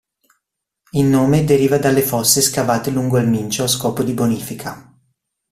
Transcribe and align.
Il 0.93 1.05
nome 1.05 1.43
deriva 1.43 1.77
dalle 1.77 2.01
fosse 2.01 2.41
scavate 2.41 2.89
lungo 2.89 3.19
il 3.19 3.27
Mincio 3.27 3.63
a 3.65 3.67
scopo 3.67 4.01
di 4.01 4.13
bonifica. 4.13 4.97